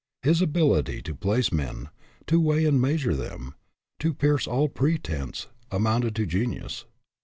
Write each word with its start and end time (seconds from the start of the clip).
His 0.23 0.41
ability 0.41 1.03
to 1.03 1.13
place 1.13 1.51
men, 1.51 1.89
to 2.25 2.39
weigh 2.39 2.65
and 2.65 2.81
measure 2.81 3.15
them, 3.15 3.53
to 3.99 4.15
pierce 4.15 4.47
all 4.47 4.67
pretense, 4.67 5.45
amounted 5.71 6.15
to 6.15 6.25
genius. 6.25 6.85